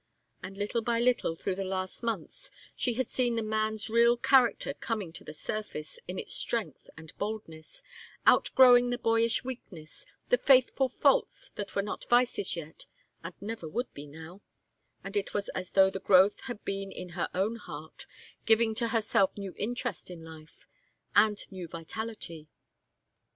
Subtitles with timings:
[0.41, 4.73] And little by little through the last months she had seen the man's real character
[4.73, 7.83] coming to the surface in its strength and boldness,
[8.25, 12.87] outgrowing the boyish weakness, the youthful faults that were not vices yet
[13.23, 14.41] and never would be now,
[15.03, 18.07] and it was as though the growth had been in her own heart,
[18.47, 20.65] giving to herself new interest, new life,
[21.15, 22.47] and new vitality.